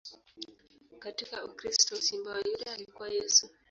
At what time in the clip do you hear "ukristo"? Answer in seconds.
1.45-1.95